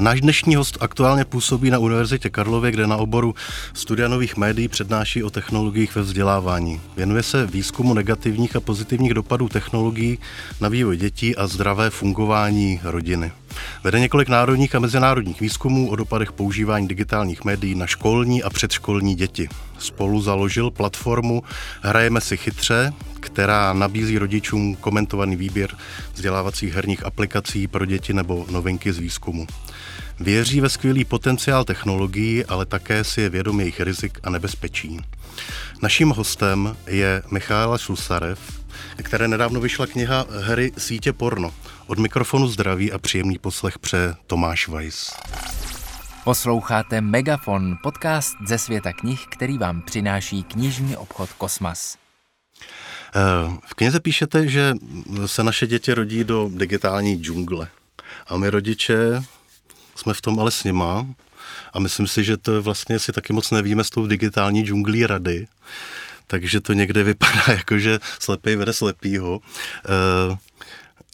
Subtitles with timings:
[0.00, 3.34] Náš dnešní host aktuálně působí na Univerzitě Karlově, kde na oboru
[3.74, 6.80] studia nových médií přednáší o technologiích ve vzdělávání.
[6.96, 10.18] Věnuje se výzkumu negativních a pozitivních dopadů technologií
[10.60, 13.32] na vývoj dětí a zdravé fungování rodiny.
[13.84, 19.14] Vede několik národních a mezinárodních výzkumů o dopadech používání digitálních médií na školní a předškolní
[19.14, 19.48] děti.
[19.78, 21.42] Spolu založil platformu
[21.82, 25.76] Hrajeme si chytře, která nabízí rodičům komentovaný výběr
[26.14, 29.46] vzdělávacích herních aplikací pro děti nebo novinky z výzkumu.
[30.20, 35.00] Věří ve skvělý potenciál technologií, ale také si je vědom jejich rizik a nebezpečí.
[35.82, 38.60] Naším hostem je Michála Šlusarev,
[38.96, 41.54] které nedávno vyšla kniha Hry sítě porno.
[41.86, 45.12] Od mikrofonu zdraví a příjemný poslech pře Tomáš Weiss.
[46.24, 51.96] Posloucháte Megafon, podcast ze světa knih, který vám přináší knižní obchod Kosmas.
[53.14, 54.74] Eh, v knize píšete, že
[55.26, 57.68] se naše děti rodí do digitální džungle.
[58.26, 59.22] A my rodiče
[60.00, 61.06] jsme v tom ale s nima.
[61.72, 65.46] A myslím si, že to vlastně si taky moc nevíme s tou digitální džunglí rady.
[66.26, 69.40] Takže to někde vypadá jako, že slepej vede slepýho.
[69.86, 70.36] Eh,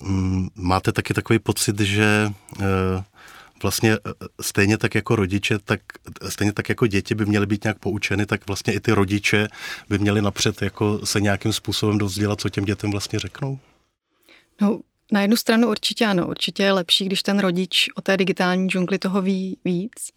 [0.02, 3.04] mm, máte taky takový pocit, že eh,
[3.62, 3.98] vlastně e,
[4.40, 5.80] stejně tak jako rodiče, tak
[6.28, 9.48] stejně tak jako děti by měly být nějak poučeny, tak vlastně i ty rodiče
[9.88, 13.58] by měli napřed jako se nějakým způsobem dozdělat, co těm dětem vlastně řeknou?
[14.60, 14.80] No,
[15.12, 18.98] na jednu stranu určitě ano, určitě je lepší, když ten rodič o té digitální džungli
[18.98, 20.10] toho ví víc.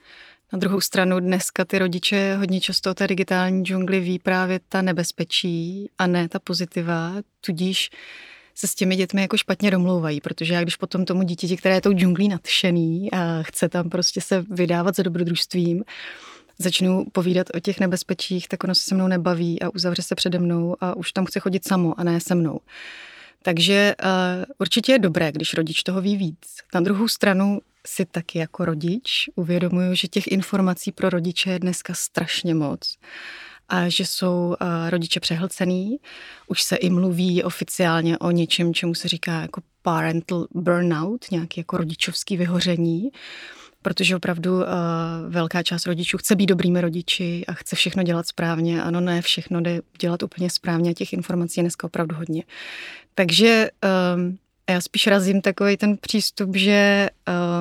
[0.53, 4.81] Na druhou stranu dneska ty rodiče hodně často o té digitální džungli ví právě ta
[4.81, 7.89] nebezpečí a ne ta pozitiva, tudíž
[8.55, 11.81] se s těmi dětmi jako špatně domlouvají, protože já když potom tomu dítěti, které je
[11.81, 15.83] tou džunglí nadšený a chce tam prostě se vydávat za dobrodružstvím,
[16.57, 20.39] začnu povídat o těch nebezpečích, tak ono se se mnou nebaví a uzavře se přede
[20.39, 22.59] mnou a už tam chce chodit samo a ne se mnou.
[23.43, 24.09] Takže uh,
[24.57, 26.37] určitě je dobré, když rodič toho ví víc.
[26.73, 31.93] Na druhou stranu si taky jako rodič uvědomuju, že těch informací pro rodiče je dneska
[31.93, 32.97] strašně moc
[33.69, 34.55] a že jsou
[34.89, 35.97] rodiče přehlcený.
[36.47, 41.77] Už se i mluví oficiálně o něčem, čemu se říká jako parental burnout, nějaký jako
[41.77, 43.09] rodičovský vyhoření,
[43.81, 44.63] protože opravdu uh,
[45.27, 48.83] velká část rodičů chce být dobrými rodiči a chce všechno dělat správně.
[48.83, 52.43] Ano, ne všechno jde dělat úplně správně a těch informací je dneska opravdu hodně.
[53.15, 53.69] Takže
[54.15, 54.37] um,
[54.71, 57.09] já spíš razím takový ten přístup, že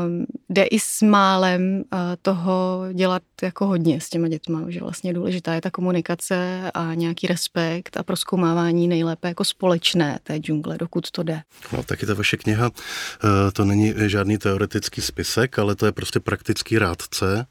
[0.06, 5.14] um, jde i s málem uh, toho dělat jako hodně s těma dětma, že vlastně
[5.14, 11.10] důležitá je ta komunikace a nějaký respekt a proskoumávání nejlépe jako společné té džungle, dokud
[11.10, 11.42] to jde.
[11.72, 16.20] No, taky ta vaše kniha, uh, to není žádný teoretický spisek, ale to je prostě
[16.20, 17.46] praktický rádce.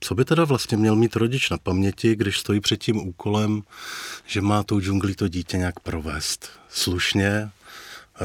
[0.00, 3.62] Co by teda vlastně měl mít rodič na paměti, když stojí před tím úkolem,
[4.26, 6.50] že má tou džungli to dítě nějak provést?
[6.68, 7.50] Slušně,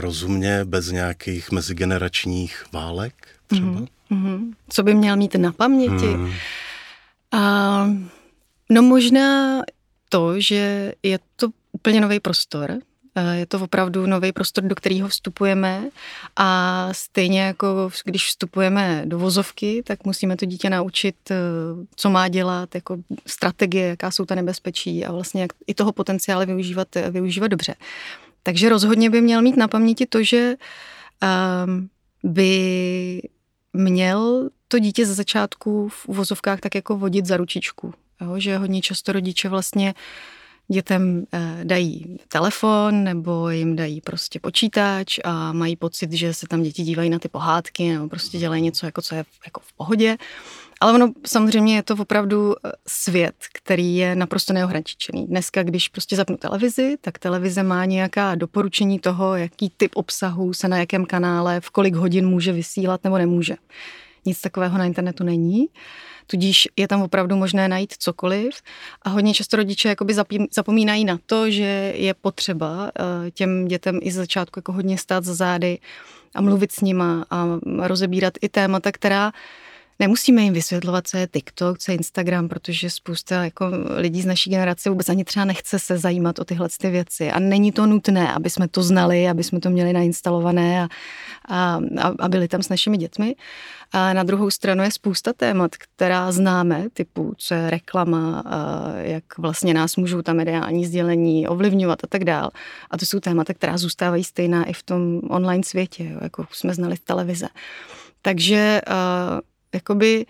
[0.01, 3.13] rozumně, bez nějakých mezigeneračních válek
[3.47, 3.81] třeba?
[4.11, 4.53] Mm-hmm.
[4.69, 6.07] Co by měl mít na paměti?
[6.07, 6.31] Mm.
[7.31, 7.89] A,
[8.69, 9.61] no možná
[10.09, 12.79] to, že je to úplně nový prostor,
[13.33, 15.89] je to opravdu nový prostor, do kterého vstupujeme
[16.35, 21.35] a stejně jako když vstupujeme do vozovky, tak musíme to dítě naučit, e,
[21.95, 26.45] co má dělat, jako strategie, jaká jsou ta nebezpečí a vlastně jak i toho potenciálu
[26.45, 27.75] využívat, využívat dobře.
[28.47, 30.55] Takže rozhodně by měl mít na paměti to, že
[31.65, 31.89] um,
[32.23, 33.21] by
[33.73, 37.93] měl to dítě ze začátku v uvozovkách tak jako vodit za ručičku.
[38.21, 38.39] Jo?
[38.39, 39.93] Že hodně často rodiče vlastně
[40.67, 46.63] dětem eh, dají telefon nebo jim dají prostě počítač a mají pocit, že se tam
[46.63, 50.17] děti dívají na ty pohádky nebo prostě dělají něco, jako co je jako v pohodě.
[50.79, 55.27] Ale ono samozřejmě je to opravdu eh, svět, který je naprosto neohraničený.
[55.27, 60.67] Dneska, když prostě zapnu televizi, tak televize má nějaká doporučení toho, jaký typ obsahu se
[60.67, 63.55] na jakém kanále, v kolik hodin může vysílat nebo nemůže.
[64.25, 65.65] Nic takového na internetu není.
[66.27, 68.61] Tudíž je tam opravdu možné najít cokoliv
[69.01, 70.15] a hodně často rodiče jakoby
[70.51, 75.23] zapomínají na to, že je potřeba eh, těm dětem i z začátku jako hodně stát
[75.23, 75.79] za zády
[76.35, 77.47] a mluvit s nima a
[77.77, 79.31] rozebírat i témata, která
[79.99, 83.65] Nemusíme jim vysvětlovat, co je TikTok, co je Instagram, protože spousta jako
[83.95, 87.31] lidí z naší generace vůbec ani třeba nechce se zajímat o tyhle ty věci.
[87.31, 90.87] A není to nutné, aby jsme to znali, aby jsme to měli nainstalované a,
[91.47, 91.79] a,
[92.19, 93.35] a byli tam s našimi dětmi.
[93.91, 98.43] A na druhou stranu je spousta témat, která známe, typu co je reklama,
[98.97, 102.49] jak vlastně nás můžou tam mediální sdělení ovlivňovat a tak dál.
[102.91, 106.95] A to jsou témata, která zůstávají stejná i v tom online světě, jako jsme znali
[106.95, 107.47] v televize.
[108.21, 108.81] Takže
[109.77, 110.25] jakoby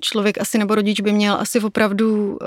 [0.00, 2.38] člověk asi nebo rodič by měl asi opravdu uh,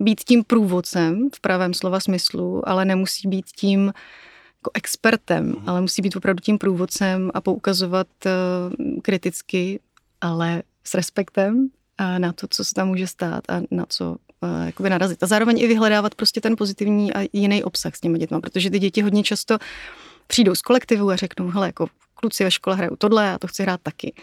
[0.00, 3.92] být tím průvodcem v pravém slova smyslu, ale nemusí být tím
[4.60, 5.68] jako expertem, mhm.
[5.68, 9.80] ale musí být opravdu tím průvodcem a poukazovat uh, kriticky,
[10.20, 11.68] ale s respektem
[11.98, 15.22] a na to, co se tam může stát a na co uh, jakoby narazit.
[15.22, 18.78] A zároveň i vyhledávat prostě ten pozitivní a jiný obsah s těmi dětmi, protože ty
[18.78, 19.58] děti hodně často
[20.26, 23.62] přijdou z kolektivu a řeknou, hele, jako kluci ve škole hrajou tohle, já to chci
[23.62, 24.14] hrát taky.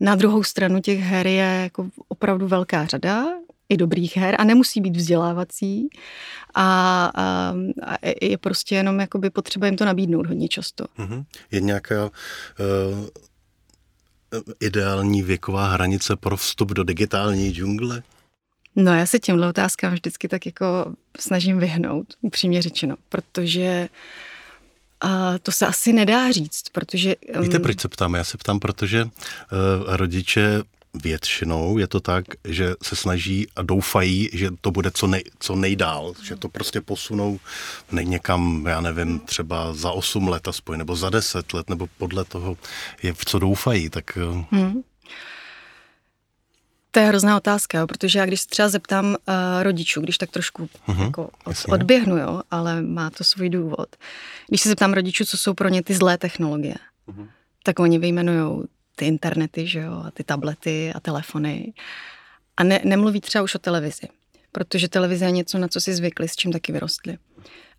[0.00, 3.24] Na druhou stranu těch her je jako opravdu velká řada,
[3.68, 5.88] i dobrých her a nemusí být vzdělávací
[6.54, 7.54] a, a,
[7.86, 10.84] a je prostě jenom jakoby potřeba jim to nabídnout hodně často.
[10.98, 11.24] Mm-hmm.
[11.50, 12.10] Je nějaká uh,
[14.60, 18.02] ideální věková hranice pro vstup do digitální džungle?
[18.76, 20.66] No já se těmhle otázkám vždycky tak jako
[21.18, 23.88] snažím vyhnout, upřímně řečeno, protože
[25.00, 27.16] a to se asi nedá říct, protože...
[27.40, 28.14] Víte, proč se ptám?
[28.14, 29.10] Já se ptám, protože uh,
[29.86, 30.62] rodiče
[31.02, 35.56] většinou je to tak, že se snaží a doufají, že to bude co, nej, co
[35.56, 37.38] nejdál, že to prostě posunou
[37.92, 42.24] ne, někam, já nevím, třeba za 8 let aspoň, nebo za 10 let, nebo podle
[42.24, 42.56] toho,
[43.02, 44.18] je, v co doufají, tak...
[44.18, 44.82] Eh, hmm.
[46.90, 49.14] To je hrozná otázka, jo, protože já když se třeba zeptám uh,
[49.62, 53.96] rodičů, když tak trošku uh-huh, jako od, odběhnu, jo, ale má to svůj důvod.
[54.48, 56.74] Když se zeptám rodičů, co jsou pro ně ty zlé technologie,
[57.08, 57.28] uh-huh.
[57.62, 58.64] tak oni vyjmenují
[58.96, 61.72] ty internety, že jo, a ty tablety a telefony.
[62.56, 64.08] A ne, nemluví třeba už o televizi,
[64.52, 67.18] protože televize je něco, na co si zvykli, s čím taky vyrostli.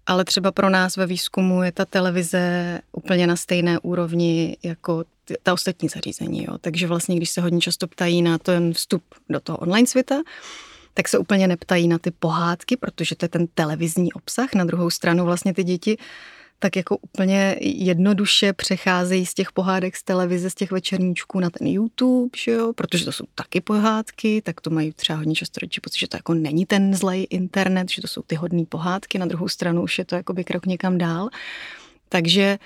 [0.06, 5.36] Ale třeba pro nás ve výzkumu je ta televize úplně na stejné úrovni jako ty,
[5.44, 6.44] ta ostatní zařízení.
[6.44, 6.58] Jo.
[6.62, 10.16] Takže vlastně, když se hodně často ptají na ten vstup do toho online světa,
[10.94, 14.54] tak se úplně neptají na ty pohádky, protože to je ten televizní obsah.
[14.54, 15.98] Na druhou stranu vlastně ty děti
[16.60, 21.68] tak jako úplně jednoduše přecházejí z těch pohádek z televize, z těch večerníčků na ten
[21.68, 22.74] YouTube, že jo?
[22.74, 26.18] protože to jsou taky pohádky, tak to mají třeba hodně často rodiče pocit, že to
[26.18, 29.98] jako není ten zlej internet, že to jsou ty hodné pohádky, na druhou stranu už
[29.98, 31.30] je to jakoby krok někam dál.
[32.10, 32.58] Takže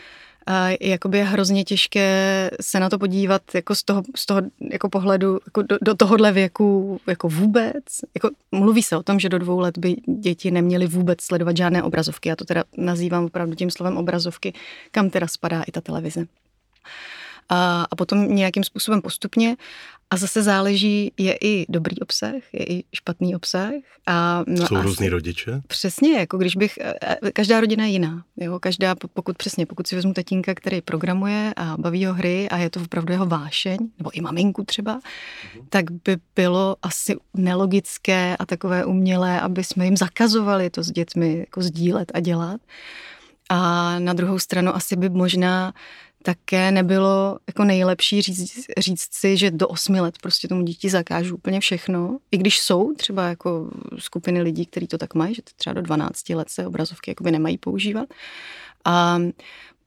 [0.82, 4.42] jakoby je hrozně těžké se na to podívat jako z toho, z toho
[4.72, 7.84] jako pohledu jako do, do tohohle věku jako vůbec.
[8.16, 11.84] Jako mluví se o tom, že do dvou let by děti neměly vůbec sledovat žádné
[11.84, 12.30] obrazovky.
[12.30, 14.54] Já to teda nazývám opravdu tím slovem obrazovky,
[14.92, 16.26] kam teda spadá i ta televize
[17.52, 19.56] a, a potom nějakým způsobem postupně.
[20.14, 23.72] A zase záleží, je i dobrý obsah, je i špatný obsah.
[24.08, 25.62] A, no Jsou různý rodiče?
[25.68, 26.94] Přesně, jako když bych, e,
[27.28, 28.24] e, každá rodina je jiná.
[28.38, 28.60] Jo?
[28.60, 32.70] Každá, pokud přesně, pokud si vezmu tatínka, který programuje a baví ho hry a je
[32.70, 35.66] to opravdu jeho vášeň, nebo i maminku třeba, mm-hmm.
[35.70, 41.40] tak by bylo asi nelogické a takové umělé, aby jsme jim zakazovali to s dětmi
[41.40, 42.62] jako sdílet a dělat.
[43.50, 45.74] A na druhou stranu asi by možná
[46.22, 51.36] také nebylo jako nejlepší říct, říct si, že do osmi let prostě tomu dítě zakážu
[51.36, 52.18] úplně všechno.
[52.32, 56.30] I když jsou třeba jako skupiny lidí, kteří to tak mají, že třeba do 12
[56.30, 58.10] let se obrazovky jakoby nemají používat.
[58.86, 59.20] A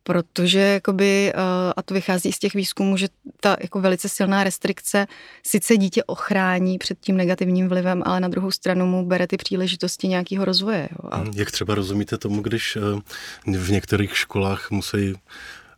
[0.05, 3.09] protože jakoby, eh, a to vychází z těch výzkumů, že
[3.41, 5.07] ta jako velice silná restrikce
[5.47, 10.09] sice dítě ochrání před tím negativním vlivem, ale na druhou stranu mu bere ty příležitosti
[10.09, 10.89] nějakého rozvoje.
[10.93, 11.09] Jo.
[11.13, 11.25] A...
[11.35, 12.81] Jak třeba rozumíte tomu, když eh,
[13.59, 15.15] v některých školách musí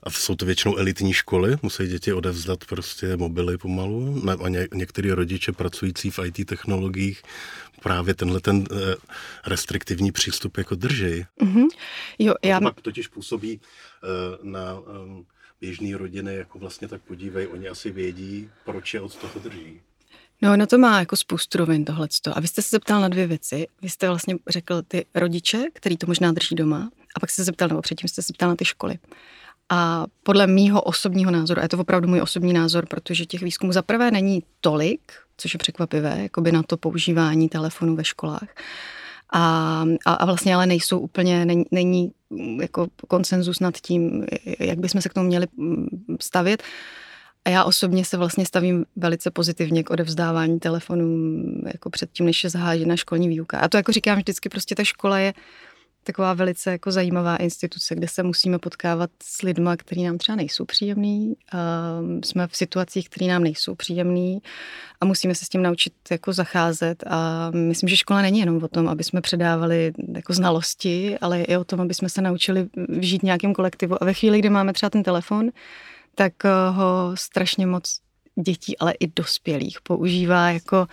[0.06, 4.22] a jsou to většinou elitní školy, musí děti odevzdat prostě mobily pomalu.
[4.44, 7.22] A ně, některý rodiče pracující v IT technologiích
[7.82, 8.94] právě tenhle ten eh,
[9.46, 11.24] restriktivní přístup jako drží.
[11.42, 11.66] Mm-hmm.
[12.18, 12.58] Jo, já...
[12.58, 14.06] To pak totiž působí eh,
[14.42, 15.24] na eh,
[15.60, 19.80] běžné rodiny, jako vlastně tak podívej, oni asi vědí, proč je od toho drží.
[20.42, 22.36] No, no to má jako spoustu rovin tohleto.
[22.36, 23.66] A vy jste se zeptal na dvě věci.
[23.82, 27.44] Vy jste vlastně řekl ty rodiče, který to možná drží doma, a pak jste se
[27.44, 28.98] zeptal, nebo předtím jste se zeptal na ty školy.
[29.68, 33.72] A podle mýho osobního názoru, a je to opravdu můj osobní názor, protože těch výzkumů
[33.72, 35.00] za prvé není tolik,
[35.36, 38.48] což je překvapivé, jako by na to používání telefonu ve školách.
[39.32, 42.12] A, a, a vlastně ale nejsou úplně, není, není
[42.60, 44.26] jako konsenzus nad tím,
[44.60, 45.86] jak bychom se k tomu měli mm,
[46.20, 46.62] stavět.
[47.44, 52.50] A já osobně se vlastně stavím velice pozitivně k odevzdávání telefonů jako předtím, než je
[52.50, 53.58] zahájena školní výuka.
[53.58, 55.34] A to jako říkám vždycky, prostě ta škola je
[56.06, 60.64] taková velice jako zajímavá instituce, kde se musíme potkávat s lidma, kteří nám třeba nejsou
[60.64, 61.34] příjemný.
[61.54, 64.42] Uh, jsme v situacích, které nám nejsou příjemný
[65.00, 67.04] a musíme se s tím naučit jako zacházet.
[67.06, 71.56] A myslím, že škola není jenom o tom, aby jsme předávali jako znalosti, ale i
[71.56, 72.68] o tom, aby jsme se naučili
[73.00, 74.02] žít nějakým kolektivu.
[74.02, 75.50] A ve chvíli, kdy máme třeba ten telefon,
[76.14, 76.32] tak
[76.70, 78.00] ho strašně moc
[78.42, 80.86] dětí, ale i dospělých používá jako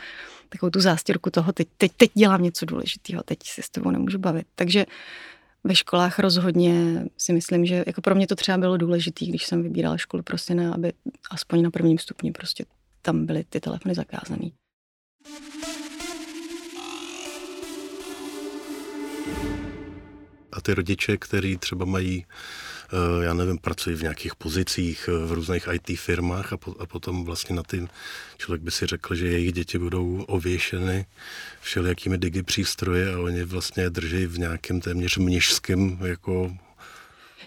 [0.53, 4.17] takovou tu zástěrku toho, teď, teď, teď dělám něco důležitého, teď se s tebou nemůžu
[4.17, 4.47] bavit.
[4.55, 4.85] Takže
[5.63, 9.63] ve školách rozhodně si myslím, že jako pro mě to třeba bylo důležité, když jsem
[9.63, 10.93] vybírala školu prostě na, aby
[11.31, 12.65] aspoň na prvním stupni prostě
[13.01, 14.49] tam byly ty telefony zakázané.
[20.51, 22.25] A ty rodiče, kteří třeba mají
[23.21, 27.55] já nevím, pracují v nějakých pozicích v různých IT firmách a, po, a potom vlastně
[27.55, 27.87] na ty
[28.37, 31.05] člověk by si řekl, že jejich děti budou ověšeny
[31.61, 36.57] všelijakými digi přístroje a oni vlastně drží v nějakém téměř mnižském jako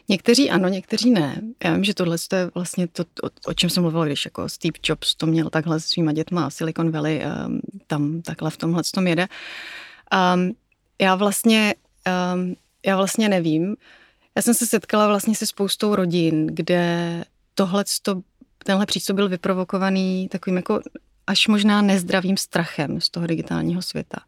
[0.08, 1.40] Někteří ano, někteří ne.
[1.64, 4.78] Já vím, že tohle je vlastně to, o, o čem jsem mluvila, když jako Steve
[4.82, 8.82] Jobs to měl takhle s svýma dětma a Silicon Valley um, tam takhle v tomhle
[8.94, 9.26] tom jede.
[10.34, 10.52] Um,
[11.00, 11.74] já vlastně,
[12.34, 13.76] um, já vlastně nevím.
[14.37, 17.25] Já jsem se setkala vlastně se spoustou rodin, kde
[17.55, 17.85] tohle
[18.64, 20.81] tenhle přístup byl vyprovokovaný takovým jako
[21.26, 24.19] až možná nezdravým strachem z toho digitálního světa.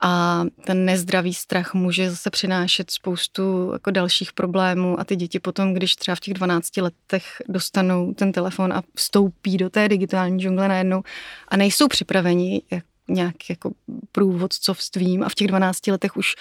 [0.00, 5.74] A ten nezdravý strach může zase přinášet spoustu jako dalších problémů a ty děti potom,
[5.74, 10.68] když třeba v těch 12 letech dostanou ten telefon a vstoupí do té digitální džungle
[10.68, 11.02] najednou
[11.48, 13.70] a nejsou připraveni jak nějak jako
[14.12, 16.34] průvodcovstvím a v těch 12 letech už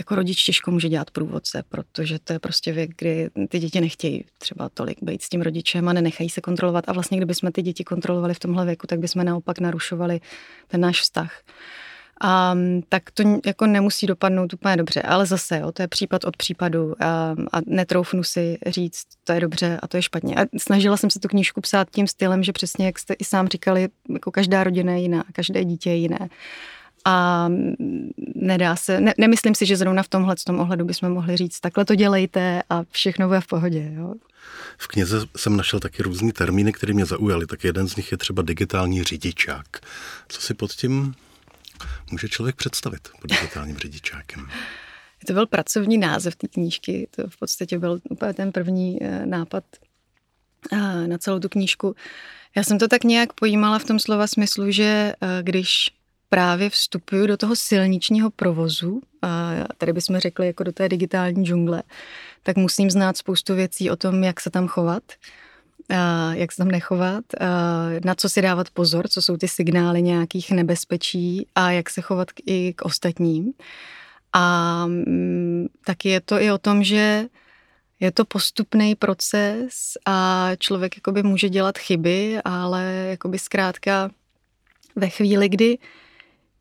[0.00, 4.24] jako rodič těžko může dělat průvodce, protože to je prostě věk, kdy ty děti nechtějí
[4.38, 6.84] třeba tolik být s tím rodičem a nenechají se kontrolovat.
[6.88, 10.20] A vlastně, kdyby jsme ty děti kontrolovali v tomhle věku, tak bychom naopak narušovali
[10.66, 11.42] ten náš vztah.
[12.20, 12.56] A,
[12.88, 15.02] tak to jako nemusí dopadnout úplně dobře.
[15.02, 19.40] Ale zase, jo, to je případ od případu a, a netroufnu si říct, to je
[19.40, 20.36] dobře a to je špatně.
[20.36, 23.48] A snažila jsem se tu knížku psát tím stylem, že přesně, jak jste i sám
[23.48, 26.28] říkali, jako každá rodina je jiná, každé dítě je jiné.
[27.04, 27.48] A
[28.34, 31.84] nedá se, ne, nemyslím si, že zrovna v tomhle tom ohledu bychom mohli říct, takhle
[31.84, 33.92] to dělejte a všechno bude v pohodě.
[33.94, 34.14] Jo.
[34.78, 37.46] V knize jsem našel taky různý termíny, které mě zaujaly.
[37.46, 39.66] Tak jeden z nich je třeba digitální řidičák.
[40.28, 41.14] Co si pod tím
[42.10, 44.48] může člověk představit pod digitálním řidičákem?
[45.26, 47.08] To byl pracovní název té knížky.
[47.16, 49.64] To v podstatě byl úplně ten první eh, nápad
[50.72, 51.96] eh, na celou tu knížku.
[52.56, 55.90] Já jsem to tak nějak pojímala v tom slova smyslu, že eh, když
[56.34, 61.82] právě vstupuju do toho silničního provozu, a tady bychom řekli jako do té digitální džungle,
[62.42, 65.02] tak musím znát spoustu věcí o tom, jak se tam chovat,
[66.32, 67.24] jak se tam nechovat,
[68.04, 72.28] na co si dávat pozor, co jsou ty signály nějakých nebezpečí a jak se chovat
[72.46, 73.52] i k ostatním.
[74.32, 77.26] A mm, taky je to i o tom, že
[78.00, 84.10] je to postupný proces a člověk jakoby může dělat chyby, ale jakoby zkrátka
[84.96, 85.78] ve chvíli, kdy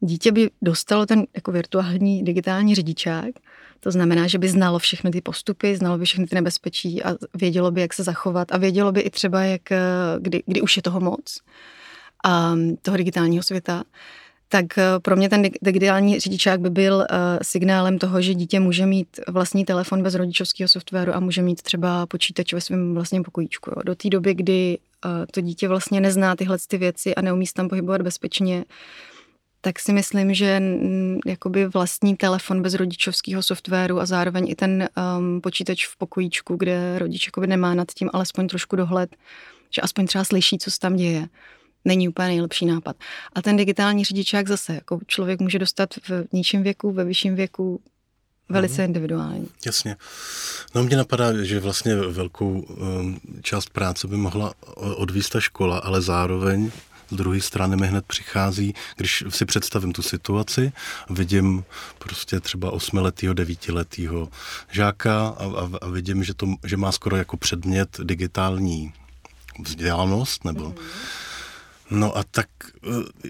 [0.06, 3.32] dítě by dostalo ten jako virtuální digitální řidičák,
[3.80, 7.72] to znamená, že by znalo všechny ty postupy, znalo by všechny ty nebezpečí a vědělo
[7.72, 9.80] by, jak se zachovat a vědělo by i třeba, jak, eh,
[10.20, 11.40] kdy, kdy už je toho moc
[12.26, 13.84] a toho digitálního světa,
[14.50, 17.06] tak eh, pro mě ten digitální řidičák by byl uh,
[17.42, 22.06] signálem toho, že dítě může mít vlastní telefon bez rodičovského softwaru a může mít třeba
[22.06, 23.70] počítač ve svém vlastním pokojíčku.
[23.70, 23.84] Jo.
[23.86, 24.78] Do té doby, kdy
[25.32, 28.66] to dítě vlastně nezná tyhle ty věci a neumí se tam pohybovat bezpečně,
[29.66, 30.62] tak si myslím, že
[31.26, 37.00] jakoby vlastní telefon bez rodičovského softwaru a zároveň i ten um, počítač v pokojíčku, kde
[37.00, 39.16] rodič jakoby nemá nad tím alespoň trošku dohled,
[39.76, 41.28] že aspoň třeba slyší, co se tam děje,
[41.86, 42.96] není úplně nejlepší nápad.
[43.34, 47.82] A ten digitální řidičák zase, jako člověk může dostat v nižším věku, ve vyšším věku,
[48.50, 48.86] velice hmm.
[48.86, 49.48] individuální.
[49.66, 49.96] Jasně.
[50.76, 56.02] No mě napadá, že vlastně velkou um, část práce by mohla odvíst ta škola, ale
[56.02, 56.72] zároveň
[57.14, 60.72] z druhé strany mi hned přichází, když si představím tu situaci,
[61.10, 61.64] vidím
[62.00, 64.30] prostě třeba osmiletýho, devítiletýho
[64.72, 68.94] žáka a, a, a vidím, že, to, že má skoro jako předmět digitální
[69.60, 71.24] vzdělanost nebo mm-hmm
[71.94, 72.48] No a tak,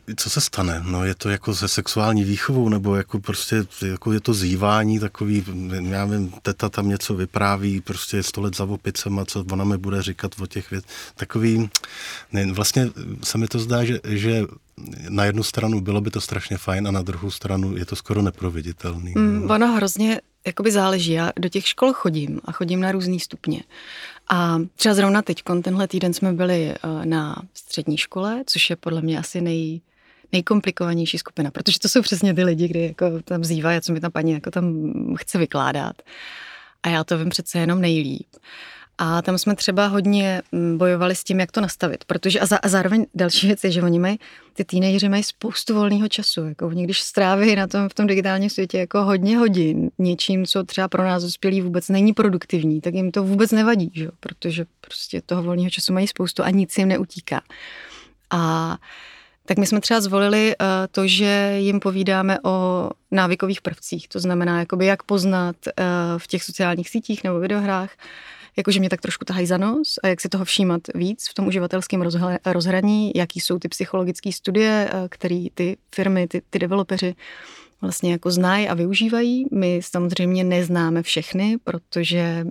[0.07, 0.81] eh, co se stane?
[0.85, 5.45] No je to jako se sexuální výchovou, nebo jako prostě jako je to zývání takový,
[5.89, 9.77] já vím, teta tam něco vypráví, prostě je sto let za opicema, co ona mi
[9.77, 10.85] bude říkat o těch věc.
[11.15, 11.69] Takový,
[12.31, 12.89] ne, vlastně
[13.23, 14.41] se mi to zdá, že, že
[15.09, 18.21] na jednu stranu bylo by to strašně fajn a na druhou stranu je to skoro
[18.21, 19.13] neproveditelný.
[19.15, 21.11] Mm, ono hrozně jakoby záleží.
[21.11, 23.63] Já do těch škol chodím a chodím na různý stupně.
[24.29, 29.01] A třeba zrovna teď, tenhle týden jsme byli eh, na střední škole, což je podle
[29.01, 29.81] mě asi nej,
[30.31, 34.09] nejkomplikovanější skupina, protože to jsou přesně ty lidi, kdy jako tam zývají, co mi ta
[34.09, 36.01] paní jako tam chce vykládat.
[36.83, 38.27] A já to vím přece jenom nejlíp.
[38.97, 42.57] A tam jsme třeba hodně mm, bojovali s tím, jak to nastavit, protože a, za,
[42.57, 44.19] a zároveň další věc je, že oni mají,
[44.53, 48.49] ty teenageři mají spoustu volného času, jako oni když stráví na tom v tom digitálním
[48.49, 53.11] světě jako hodně hodin něčím, co třeba pro nás dospělí vůbec není produktivní, tak jim
[53.11, 54.09] to vůbec nevadí, že?
[54.19, 57.41] protože prostě toho volného času mají spoustu a nic jim neutíká.
[58.29, 58.77] A
[59.45, 64.59] tak my jsme třeba zvolili uh, to, že jim povídáme o návykových prvcích, to znamená,
[64.59, 65.73] jakoby jak poznat uh,
[66.17, 67.89] v těch sociálních sítích nebo videohrách,
[68.57, 71.47] jakože mě tak trošku tahají za nos a jak si toho všímat víc v tom
[71.47, 72.03] uživatelském
[72.45, 77.15] rozhraní, jaký jsou ty psychologické studie, eh, které ty firmy, ty, ty developeři
[77.81, 79.45] vlastně jako znají a využívají.
[79.51, 82.45] My samozřejmě neznáme všechny, protože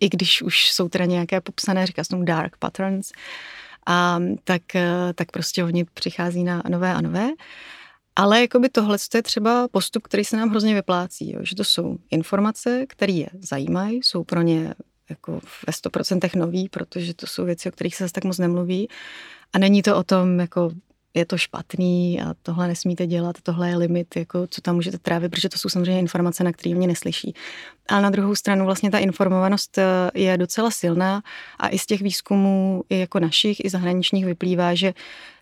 [0.00, 3.10] i když už jsou teda nějaké popsané, říká se tomu dark patterns,
[3.86, 4.62] a tak,
[5.14, 7.28] tak prostě oni přichází na nové a nové.
[8.16, 11.40] Ale jakoby tohle je třeba postup, který se nám hrozně vyplácí, jo?
[11.42, 14.74] že to jsou informace, které je zajímají, jsou pro ně
[15.10, 15.32] jako
[15.66, 18.88] ve 100% nový, protože to jsou věci, o kterých se zase tak moc nemluví.
[19.52, 20.70] A není to o tom, jako
[21.14, 25.30] je to špatný a tohle nesmíte dělat, tohle je limit, jako co tam můžete trávit,
[25.30, 27.34] protože to jsou samozřejmě informace, na které mě neslyší.
[27.88, 31.22] Ale na druhou stranu vlastně ta informovanost eh, je docela silná
[31.58, 34.94] a i z těch výzkumů, i jako našich, i zahraničních vyplývá, že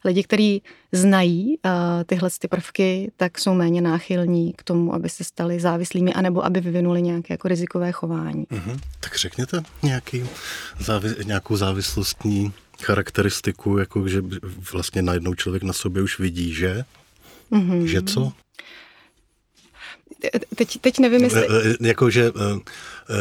[0.04, 1.72] lidi, kteří znají uh,
[2.06, 6.60] tyhle ty prvky, tak jsou méně náchylní k tomu, aby se stali závislými, anebo aby
[6.60, 8.44] vyvinuli nějaké jako rizikové chování.
[8.44, 8.80] Mm-hmm.
[9.00, 10.24] Tak řekněte nějaký
[10.78, 12.52] závis, nějakou závislostní
[12.82, 14.22] charakteristiku, jako že
[14.72, 16.84] vlastně najednou člověk na sobě už vidí, že?
[17.52, 17.84] Mm-hmm.
[17.84, 18.32] Že co?
[20.54, 21.46] Teď, teď nevím, jestli...
[21.46, 22.32] E, e, jako, že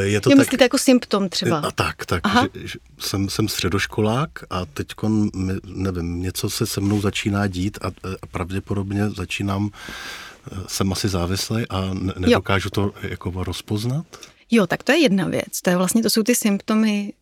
[0.02, 0.38] je to je tak...
[0.38, 1.60] Myslíte jako symptom třeba?
[1.60, 2.22] A tak, tak.
[2.54, 4.88] Že, že jsem, jsem středoškolák a teď,
[5.66, 7.88] nevím, něco se se mnou začíná dít a,
[8.22, 9.70] a pravděpodobně začínám,
[10.68, 12.72] jsem asi závislý a nedokážu jo.
[12.72, 14.06] to jako rozpoznat.
[14.52, 15.62] Jo, tak to je jedna věc.
[15.64, 17.14] To je vlastně, to jsou ty symptomy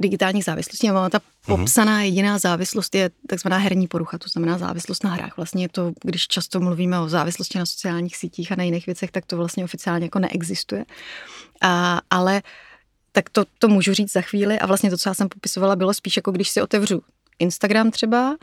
[0.00, 0.90] digitálních závislostí.
[0.90, 1.56] A ta mhm.
[1.56, 5.36] popsaná jediná závislost je takzvaná herní porucha, to znamená závislost na hrách.
[5.36, 9.10] Vlastně je to, když často mluvíme o závislosti na sociálních sítích a na jiných věcech,
[9.10, 10.84] tak to vlastně oficiálně jako neexistuje.
[11.60, 12.42] A, ale
[13.12, 15.94] tak to, to můžu říct za chvíli a vlastně to, co já jsem popisovala, bylo
[15.94, 17.02] spíš jako když si otevřu
[17.38, 18.36] Instagram třeba,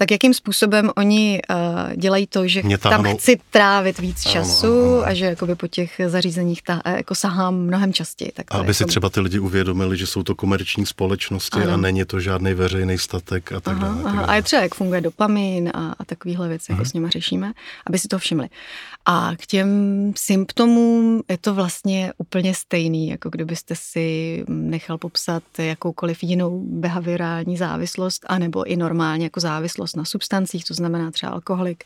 [0.00, 1.56] tak jakým způsobem oni uh,
[1.96, 5.04] dělají to, že Mě tam chci trávit víc ano, času ano, ano.
[5.06, 8.32] a že jakoby po těch zařízeních ta, eh, jako sahám mnohem častěji.
[8.34, 11.72] Tak aby si třeba ty lidi uvědomili, že jsou to komerční společnosti ano.
[11.72, 14.02] a není to žádný veřejný statek a tak aha, dále.
[14.04, 14.24] Aha.
[14.24, 17.52] A je třeba, jak funguje dopamin a, a takovéhle věci, jako s nimi řešíme,
[17.86, 18.48] aby si to všimli.
[19.10, 26.22] A k těm symptomům je to vlastně úplně stejný, jako kdybyste si nechal popsat jakoukoliv
[26.22, 31.84] jinou behaviorální závislost, anebo i normálně jako závislost na substancích, to znamená třeba alkoholik.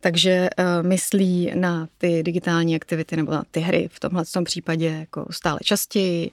[0.00, 4.86] Takže uh, myslí na ty digitální aktivity nebo na ty hry v tomhle tom případě
[4.86, 6.30] jako stále častěji.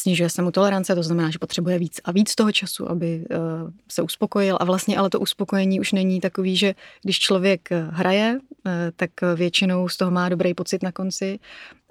[0.00, 3.70] Snižuje se mu tolerance, to znamená, že potřebuje víc a víc toho času, aby uh,
[3.88, 4.56] se uspokojil.
[4.60, 9.88] A vlastně ale to uspokojení už není takový, že když člověk hraje, uh, tak většinou
[9.88, 11.38] z toho má dobrý pocit na konci,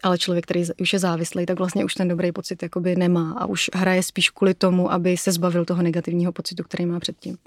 [0.04, 3.45] ale člověk, který už je závislý, tak vlastně už ten dobrý pocit jakoby nemá a
[3.45, 7.38] už hraje spíš kvůli tomu, aby se zbavil toho negativního pocitu, který má předtím.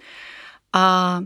[0.73, 1.21] A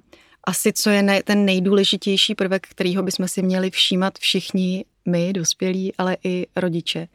[0.44, 5.92] asi co je ne, ten nejdůležitější prvek, kterýho bychom si měli všímat všichni my, dospělí,
[5.98, 7.08] ale i rodiče.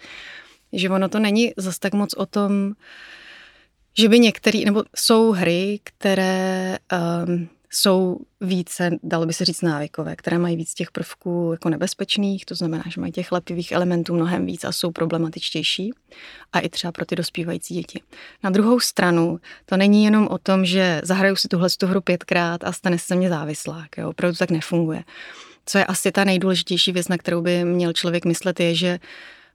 [0.74, 2.74] Že ono to není zas tak moc o tom,
[3.98, 6.78] že by některý, nebo jsou hry, které
[7.28, 12.46] um, jsou více, dalo by se říct, návykové, které mají víc těch prvků jako nebezpečných,
[12.46, 15.92] to znamená, že mají těch lepivých elementů mnohem víc a jsou problematičtější
[16.54, 18.02] a i třeba pro ty dospívající děti.
[18.44, 22.72] Na druhou stranu, to není jenom o tom, že zahraju si tuhle hru pětkrát a
[22.72, 24.10] stane se mě závislák, jo?
[24.10, 25.04] opravdu tak nefunguje.
[25.66, 29.00] Co je asi ta nejdůležitější věc, na kterou by měl člověk myslet, je, že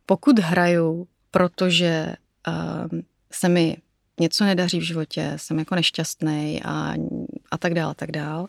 [0.07, 2.15] pokud hraju, protože
[2.49, 3.01] uh,
[3.33, 3.77] se mi
[4.21, 6.95] něco nedaří v životě, jsem jako nešťastný a,
[7.51, 8.49] a tak dál, a tak dál.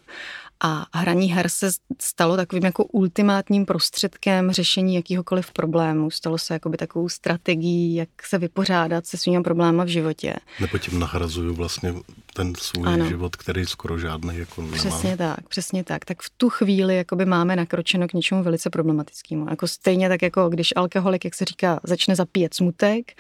[0.60, 1.70] A hraní her se
[2.02, 6.12] stalo takovým jako ultimátním prostředkem řešení jakýhokoliv problému.
[6.12, 10.36] Stalo se jakoby takovou strategií, jak se vypořádat se svými problémy v životě.
[10.60, 11.94] Nebo tím nahrazuju vlastně
[12.34, 13.06] ten svůj ano.
[13.06, 14.78] život, který skoro žádný jako nemá.
[14.78, 16.06] Přesně tak, přesně tak.
[16.06, 19.50] Tak v tu chvíli jakoby máme nakročeno k něčemu velice problematickému.
[19.50, 23.12] Jako stejně tak, jako když alkoholik, jak se říká, začne zapíjet smutek,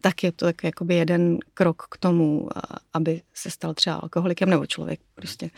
[0.00, 2.48] tak je to tak jakoby jeden krok k tomu,
[2.92, 5.50] aby se stal třeba alkoholikem nebo člověk prostě.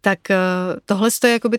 [0.00, 0.36] Tak e,
[0.86, 1.58] tohle je jakoby,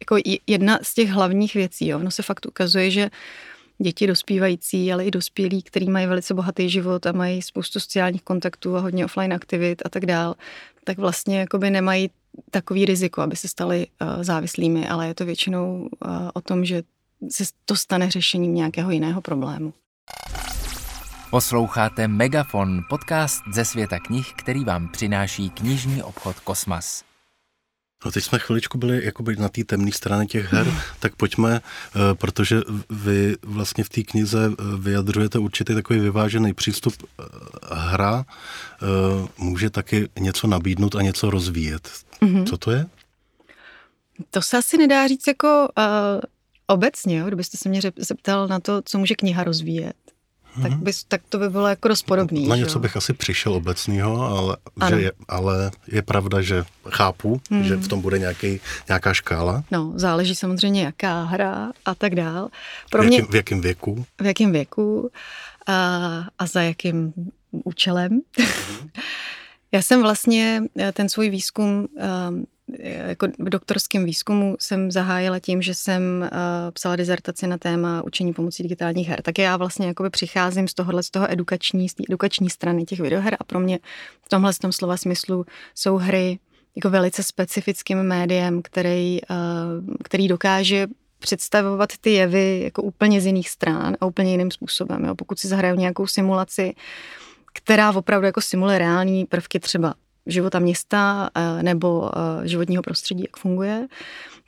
[0.00, 1.88] jako jedna z těch hlavních věcí.
[1.88, 1.98] Jo.
[1.98, 3.10] Ono se fakt ukazuje, že
[3.78, 8.76] děti dospívající, ale i dospělí, kteří mají velice bohatý život a mají spoustu sociálních kontaktů
[8.76, 10.34] a hodně offline aktivit a tak dál,
[10.84, 12.10] tak vlastně jakoby nemají
[12.50, 16.82] takový riziko, aby se stali uh, závislými, ale je to většinou uh, o tom, že
[17.30, 19.72] se to stane řešením nějakého jiného problému.
[21.30, 27.05] Posloucháte Megafon, podcast ze světa knih, který vám přináší knižní obchod Kosmas.
[28.04, 32.14] No teď jsme chviličku byli jakoby na té temné straně těch her, tak pojďme, eh,
[32.14, 36.94] protože vy vlastně v té knize eh, vyjadřujete určitý takový vyvážený přístup.
[37.02, 37.24] Eh,
[37.72, 38.24] hra
[39.38, 41.90] může taky něco nabídnout a něco rozvíjet.
[42.22, 42.44] Mm-hmm.
[42.44, 42.86] Co to je?
[44.30, 45.84] To se asi nedá říct jako uh,
[46.66, 47.26] obecně, jo?
[47.26, 50.05] kdybyste se mě zeptal na to, co může kniha rozvíjet
[50.62, 50.84] tak, mhm.
[50.84, 52.48] bys, tak to by bylo jako dost podobný.
[52.48, 54.56] Na něco bych asi přišel obecného, ale,
[54.88, 57.64] že je, ale je pravda, že chápu, hmm.
[57.64, 59.64] že v tom bude nějaký, nějaká škála.
[59.70, 62.48] No, záleží samozřejmě jaká hra a tak dál.
[62.90, 64.06] Pro v, jakým, v jakém věku?
[64.20, 65.10] V jakém věku
[65.66, 65.74] a,
[66.38, 67.12] a za jakým
[67.50, 68.10] účelem.
[68.38, 68.90] Hmm.
[69.72, 72.44] Já jsem vlastně eh, ten svůj výzkum ehm,
[73.06, 76.28] jako v doktorském výzkumu jsem zahájila tím, že jsem uh,
[76.72, 79.22] psala dizertaci na téma učení pomocí digitálních her.
[79.22, 83.36] Tak já vlastně jakoby přicházím z tohohle, z toho edukační, z edukační strany těch videoher
[83.40, 83.78] a pro mě
[84.22, 86.38] v tomhle tom slova smyslu jsou hry
[86.76, 90.86] jako velice specifickým médiem, který, uh, který dokáže
[91.18, 95.04] představovat ty jevy jako úplně z jiných stran a úplně jiným způsobem.
[95.04, 95.14] Jo.
[95.14, 96.74] Pokud si zahraju nějakou simulaci,
[97.52, 99.94] která opravdu jako simuluje reální prvky třeba
[100.26, 103.86] života města eh, nebo eh, životního prostředí, jak funguje,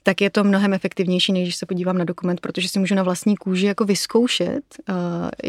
[0.03, 3.03] tak je to mnohem efektivnější, než když se podívám na dokument, protože si můžu na
[3.03, 4.93] vlastní kůži jako vyzkoušet, eh,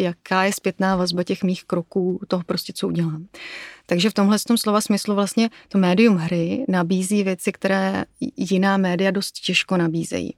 [0.01, 3.25] jaká je zpětná vazba těch mých kroků, toho prostě, co udělám.
[3.85, 8.05] Takže v tomhle tom slova smyslu vlastně to médium hry nabízí věci, které
[8.37, 10.35] jiná média dost těžko nabízejí.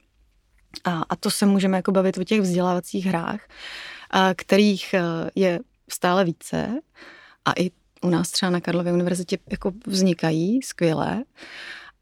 [0.83, 3.47] A, a to se můžeme jako bavit o těch vzdělávacích hrách,
[4.35, 4.95] kterých
[5.35, 6.79] je stále více
[7.45, 7.71] a i
[8.01, 11.23] u nás třeba na Karlově univerzitě jako vznikají skvěle.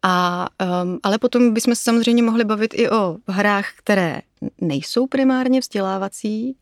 [0.04, 0.48] A,
[0.84, 4.22] um, ale potom bychom se samozřejmě mohli bavit i o hrách, které
[4.62, 6.58] nejsou primárně vzdělávací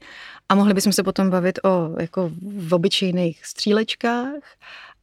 [0.50, 4.44] a mohli bychom se potom bavit o jako v obyčejných střílečkách,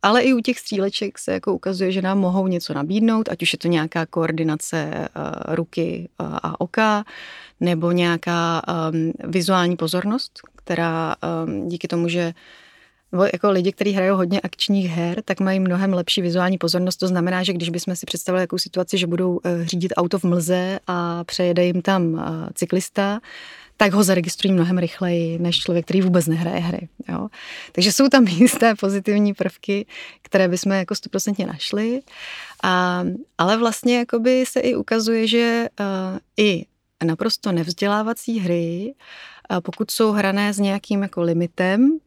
[0.03, 3.53] ale i u těch stříleček se jako ukazuje, že nám mohou něco nabídnout, ať už
[3.53, 7.05] je to nějaká koordinace uh, ruky uh, a oka,
[7.61, 11.17] nebo nějaká um, vizuální pozornost, která
[11.47, 12.35] um, díky tomu, že
[13.15, 16.97] nebo jako lidi, kteří hrajou hodně akčních her, tak mají mnohem lepší vizuální pozornost.
[16.97, 20.25] To znamená, že když bychom si představili jakou situaci, že budou eh, řídit auto v
[20.25, 23.21] mlze a přejede jim tam eh, cyklista,
[23.77, 26.89] tak ho zaregistrují mnohem rychleji než člověk, který vůbec nehraje hry.
[27.09, 27.29] Jo?
[27.73, 29.87] Takže jsou tam jisté pozitivní prvky,
[30.23, 32.01] které bychom jako stoprocentně našli,
[32.63, 33.05] a,
[33.39, 34.07] ale vlastně
[34.45, 36.67] se i ukazuje, že uh, i
[37.05, 38.95] naprosto nevzdělávací hry
[39.61, 41.99] pokud jsou hrané s nějakým jako limitem,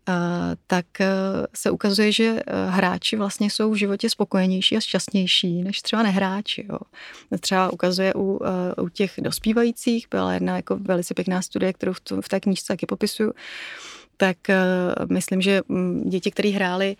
[0.68, 1.08] tak e,
[1.56, 6.66] se ukazuje, že e, hráči vlastně jsou v životě spokojenější a šťastnější než třeba nehráči.
[6.70, 6.78] Jo.
[7.40, 12.02] Třeba ukazuje u, e, u těch dospívajících, byla jedna jako velice pěkná studie, kterou v,
[12.22, 13.34] v té knížce taky popisuju,
[14.18, 14.38] tak
[15.10, 15.62] myslím, že
[16.04, 16.98] děti, které hrály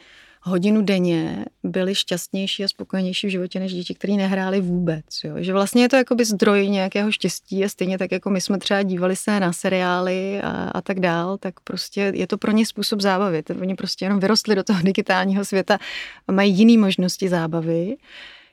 [0.48, 5.06] hodinu denně byli šťastnější a spokojenější v životě než děti, které nehráli vůbec.
[5.24, 5.36] Jo.
[5.38, 8.84] Že vlastně je to jakoby zdroj nějakého štěstí a stejně tak, jako my jsme třeba
[8.84, 13.02] dívali se na seriály a, a tak dál, tak prostě je to pro ně způsob
[13.02, 13.44] zábavy.
[13.62, 15.80] Oni prostě jenom vyrostli do toho digitálního světa
[16.28, 17.98] a mají jiné možnosti zábavy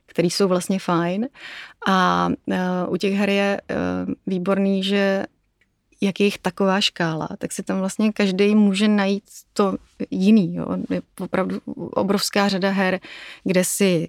[0.07, 1.29] které jsou vlastně fajn.
[1.89, 2.55] A uh,
[2.89, 5.25] u těch her je uh, výborný, že
[6.05, 9.77] jak je jich taková škála, tak si tam vlastně každý může najít to
[10.11, 10.55] jiný.
[10.55, 10.67] Jo.
[10.91, 13.01] Je opravdu obrovská řada her,
[13.45, 14.09] kde si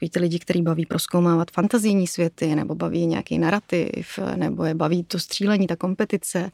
[0.00, 5.18] víte, lidi, kteří baví proskoumávat fantazijní světy, nebo baví nějaký narrativ, nebo je baví to
[5.18, 6.50] střílení, ta kompetice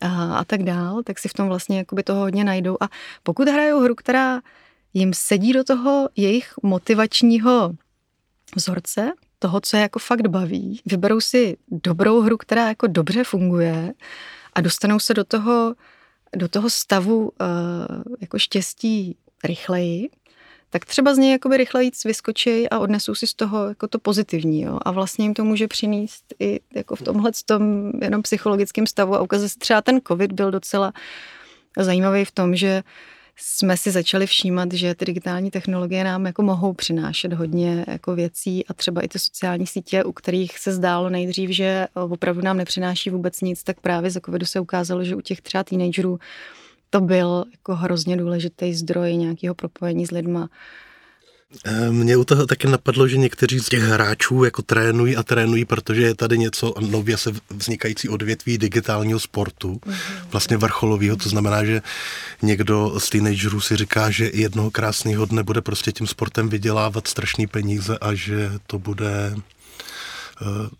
[0.00, 2.76] a, a tak dál, tak si v tom vlastně jakoby toho hodně najdou.
[2.80, 2.88] A
[3.22, 4.40] pokud hrajou hru, která
[4.94, 7.72] jim sedí do toho jejich motivačního
[8.56, 13.92] vzorce, toho, co je jako fakt baví, vyberou si dobrou hru, která jako dobře funguje
[14.52, 15.74] a dostanou se do toho,
[16.36, 17.28] do toho stavu uh,
[18.20, 20.10] jako štěstí rychleji,
[20.70, 24.62] tak třeba z něj jakoby rychleji vyskočí a odnesou si z toho jako to pozitivní.
[24.62, 24.78] Jo?
[24.82, 29.20] A vlastně jim to může přinést i jako v tomhle tom jenom psychologickém stavu a
[29.22, 30.92] ukazuje se třeba ten covid byl docela
[31.78, 32.82] zajímavý v tom, že
[33.40, 38.66] jsme si začali všímat, že ty digitální technologie nám jako mohou přinášet hodně jako věcí
[38.66, 43.10] a třeba i ty sociální sítě, u kterých se zdálo nejdřív, že opravdu nám nepřináší
[43.10, 46.18] vůbec nic, tak právě za covidu se ukázalo, že u těch třeba teenagerů
[46.90, 50.48] to byl jako hrozně důležitý zdroj nějakého propojení s lidma
[51.64, 55.64] Eh, Mně u toho taky napadlo, že někteří z těch hráčů jako trénují a trénují,
[55.64, 59.96] protože je tady něco nově se vznikající odvětví digitálního sportu, mhm.
[60.30, 61.82] vlastně vrcholového, to znamená, že
[62.42, 67.46] někdo z teenagerů si říká, že jednoho krásného dne bude prostě tím sportem vydělávat strašný
[67.46, 69.34] peníze a že to bude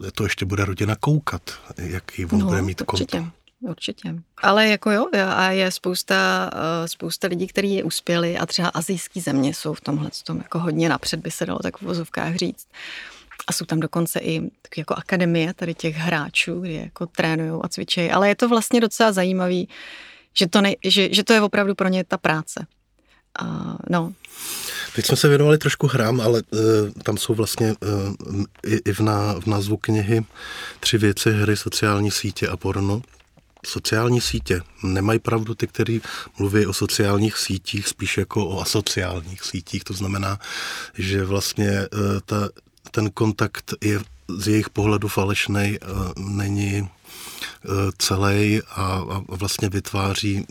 [0.07, 1.43] eh, to ještě bude rodina koukat,
[1.77, 3.19] jaký on no, bude mít určitě.
[3.19, 3.38] konto.
[3.61, 4.15] Určitě.
[4.43, 9.55] Ale jako jo, a je spousta, eh, spousta lidí, kteří uspěli a třeba azijské země
[9.55, 12.67] jsou v tomhle tom jako hodně napřed, by se dalo tak v vozovkách říct.
[13.47, 17.69] A jsou tam dokonce i tak jako akademie tady těch hráčů, kde jako trénují a
[17.69, 18.11] cvičejí.
[18.11, 19.69] Ale je to vlastně docela zajímavý,
[20.35, 22.67] že to, ne, že, že to je opravdu pro ně ta práce.
[23.39, 24.13] A, no.
[24.95, 26.61] Teď jsme se věnovali trošku hrám, ale uh,
[27.03, 30.25] tam jsou vlastně uh, i, i v, ná, v názvu knihy
[30.81, 33.03] tři věci, hry, sociální sítě a porno.
[33.69, 34.61] Sociální sítě.
[34.83, 36.03] Nemají pravdu ty, kteří
[36.39, 39.85] mluví o sociálních sítích, spíš jako o asociálních sítích.
[39.85, 40.39] To znamená,
[40.95, 41.89] že vlastně eh,
[42.25, 42.49] ta,
[42.91, 45.79] ten kontakt je z jejich pohledu falešný,
[46.19, 46.89] není
[47.99, 50.47] celý a, a vlastně vytváří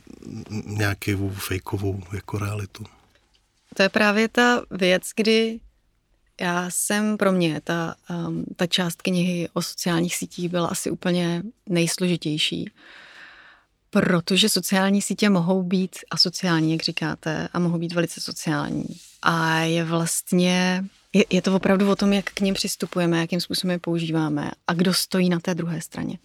[0.65, 2.85] nějakou fejkovou jako realitu.
[3.73, 5.59] To je právě ta věc, kdy
[6.41, 7.95] já jsem pro mě, ta,
[8.27, 12.71] um, ta část knihy o sociálních sítích byla asi úplně nejsložitější,
[13.89, 18.85] protože sociální sítě mohou být asociální, jak říkáte, a mohou být velice sociální.
[19.21, 23.71] A je vlastně, je, je to opravdu o tom, jak k ním přistupujeme, jakým způsobem
[23.71, 26.17] je používáme a kdo stojí na té druhé straně.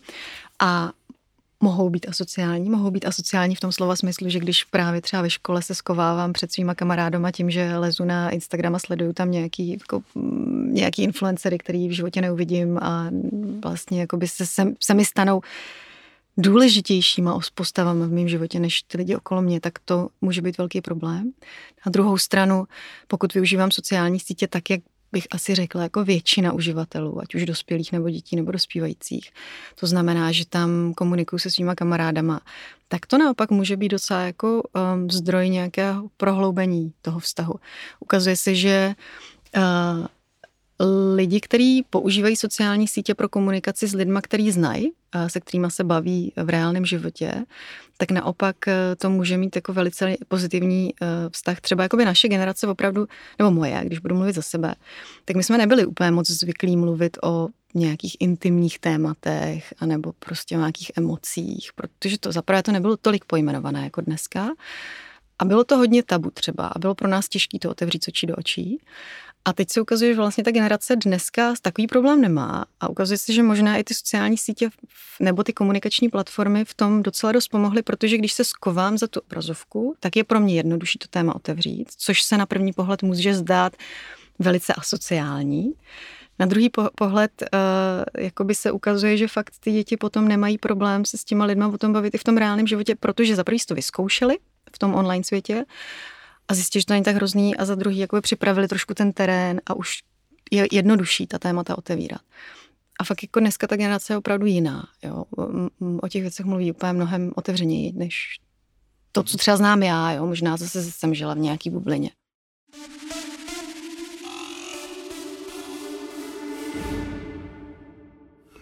[0.59, 0.93] A
[1.63, 2.71] mohou být asociální.
[2.71, 6.33] Mohou být asociální v tom slova smyslu, že když právě třeba ve škole se skovávám
[6.33, 11.03] před svýma kamarádama tím, že lezu na Instagram a sleduju tam nějaký, jako, mm, nějaký
[11.03, 13.11] influencery, který v životě neuvidím a
[13.63, 15.41] vlastně jako by se, se, se mi stanou
[16.37, 20.81] důležitějšíma postavama v mém životě než ty lidi okolo mě, tak to může být velký
[20.81, 21.33] problém.
[21.87, 22.65] Na druhou stranu,
[23.07, 24.81] pokud využívám sociální sítě tak, jak
[25.13, 29.31] bych asi řekla, jako většina uživatelů, ať už dospělých nebo dětí nebo dospívajících.
[29.81, 32.41] To znamená, že tam komunikuju se svýma kamarádama.
[32.89, 37.55] Tak to naopak může být docela jako um, zdroj nějakého prohloubení toho vztahu.
[38.01, 38.95] Ukazuje se, že
[39.57, 40.07] uh,
[41.15, 44.93] lidi, kteří používají sociální sítě pro komunikaci s lidmi, který znají,
[45.27, 47.45] se kterými se baví v reálném životě,
[47.97, 51.61] tak naopak e, to může mít jako velice pozitivní e, vztah.
[51.61, 53.07] Třeba jako by naše generace opravdu,
[53.39, 54.75] nebo moje, když budu mluvit za sebe,
[55.25, 60.59] tak my jsme nebyli úplně moc zvyklí mluvit o nějakých intimních tématech anebo prostě o
[60.59, 64.49] nějakých emocích, protože to zaprvé to nebylo tolik pojmenované jako dneska.
[65.39, 68.37] A bylo to hodně tabu třeba a bylo pro nás těžké to otevřít oči do
[68.37, 68.81] očí.
[69.45, 73.33] A teď se ukazuje, že vlastně ta generace dneska takový problém nemá a ukazuje se,
[73.33, 74.71] že možná i ty sociální sítě
[75.21, 79.21] nebo ty komunikační platformy v tom docela dost pomohly, protože když se skovám za tu
[79.21, 83.35] obrazovku, tak je pro mě jednodušší to téma otevřít, což se na první pohled může
[83.35, 83.77] zdát
[84.39, 85.73] velice asociální.
[86.39, 91.19] Na druhý pohled uh, jakoby se ukazuje, že fakt ty děti potom nemají problém se
[91.19, 93.75] s těma lidma o tom bavit i v tom reálném životě, protože za prvý to
[93.75, 94.39] vyzkoušeli
[94.73, 95.65] v tom online světě
[96.49, 99.61] a zjistili, že to není tak hrozný a za druhý jakoby připravili trošku ten terén
[99.67, 100.03] a už
[100.51, 102.21] je jednodušší ta témata otevírat.
[103.01, 104.89] A fakt jako dneska ta generace je opravdu jiná.
[105.03, 105.25] Jo.
[106.03, 108.39] O těch věcech mluví úplně mnohem otevřeněji, než
[109.13, 110.13] to, co třeba znám já.
[110.13, 110.27] Jo.
[110.27, 112.11] Možná zase jsem žila v nějaký bublině.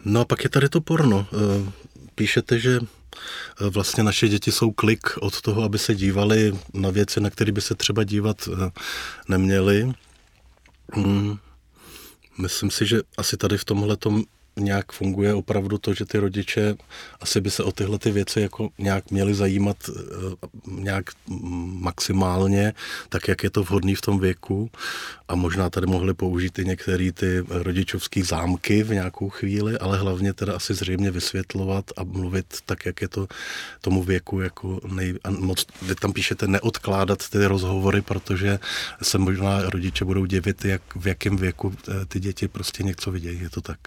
[0.04, 1.26] No a pak je tady to porno.
[1.32, 1.72] Eh,
[2.14, 2.80] píšete, že
[3.60, 7.60] vlastně naše děti jsou klik od toho, aby se dívali na věci, na které by
[7.60, 8.70] se třeba dívat eh,
[9.28, 9.92] neměli.
[10.92, 11.38] Hmm.
[12.38, 13.96] Myslím si, že asi tady v tomhle
[14.56, 16.76] nějak funguje opravdu to, že ty rodiče
[17.20, 19.92] asi by se o tyhle ty věci jako nějak měli zajímat eh,
[20.66, 21.10] nějak
[21.80, 22.72] maximálně,
[23.08, 24.70] tak jak je to vhodný v tom věku
[25.28, 30.32] a možná tady mohli použít i některé ty rodičovské zámky v nějakou chvíli, ale hlavně
[30.32, 33.26] teda asi zřejmě vysvětlovat a mluvit tak, jak je to
[33.80, 35.14] tomu věku jako nej...
[35.24, 38.58] A moc, vy tam píšete neodkládat ty rozhovory, protože
[39.02, 43.40] se možná rodiče budou divit, jak v jakém věku eh, ty děti prostě něco vidějí,
[43.40, 43.78] je to tak.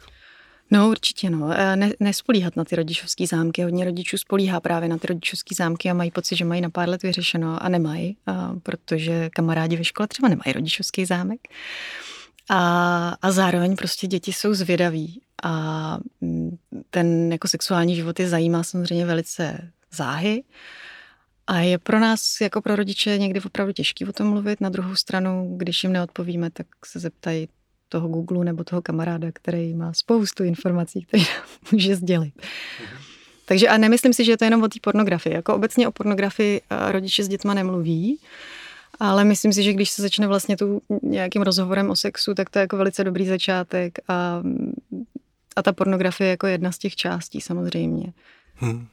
[0.74, 1.52] No určitě, no.
[1.52, 3.64] E, ne, nespolíhat na ty rodičovské zámky.
[3.64, 6.90] Hodně rodičů spolíhá právě na ty rodičovské zámky a mají pocit, že mají na pár
[6.90, 11.40] let vyřešeno a nemají, a protože kamarádi ve škole třeba nemají rodičovský zámek.
[12.50, 16.58] A, a zároveň prostě děti jsou zvědaví a mm,
[16.90, 20.44] ten jako sexuální život je zajímá samozřejmě velice záhy.
[21.48, 24.62] A je pro nás, jako pro rodiče, někdy opravdu těžký o tom mluvit.
[24.62, 27.48] Na druhou stranu, když jim neodpovíme, tak se zeptají,
[27.93, 31.23] toho Google nebo toho kamaráda, který má spoustu informací, které
[31.71, 32.34] může sdělit.
[32.82, 33.01] Mhm.
[33.45, 35.36] Takže a nemyslím si, že je to jenom o té pornografii.
[35.36, 38.19] Jako obecně o pornografii eh, rodiče s dětma nemluví,
[38.99, 42.60] ale myslím si, že když se začne vlastně tu nějakým rozhovorem o sexu, tak to
[42.60, 44.41] je jako velice dobrý začátek a,
[45.56, 48.13] a ta pornografie je jako jedna z těch částí samozřejmě.
[48.56, 48.88] Hmm.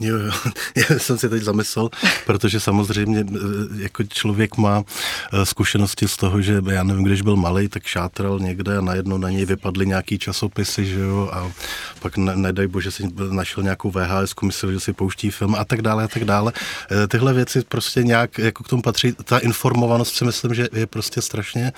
[0.00, 0.32] Jo, jo,
[0.90, 1.90] já jsem si teď zamyslel,
[2.26, 3.38] protože samozřejmě eh,
[3.82, 4.84] jako člověk má
[5.32, 9.18] eh, zkušenosti z toho, že já nevím, když byl malý, tak šátral někde a najednou
[9.18, 11.52] na něj vypadly nějaký časopisy, že jo, a
[12.00, 15.82] pak ne, nedaj bože si našel nějakou VHS, myslel, že si pouští film a tak
[15.82, 16.52] dále a tak dále.
[16.90, 19.12] Eh, tyhle věci prostě nějak jako k tomu patří.
[19.24, 21.72] Ta informovanost si myslím, že je prostě strašně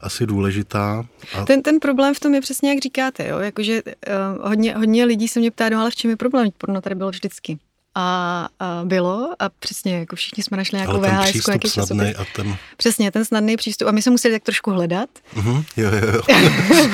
[0.00, 1.04] asi důležitá.
[1.34, 1.44] A...
[1.44, 5.28] Ten, ten problém v tom je přesně, jak říkáte, jo, jakože uh, hodně, hodně lidí
[5.28, 7.58] se mě ptá, no ale v čem je problém, porno tady bylo vždycky.
[7.94, 12.14] A, a bylo a přesně jako všichni jsme našli nějakou Ale ten VHS, přístup snadný
[12.14, 12.56] a ten...
[12.76, 13.88] Přesně, ten snadný přístup.
[13.88, 15.10] A my jsme museli tak trošku hledat.
[15.34, 16.22] Mhm, jo, jo, jo.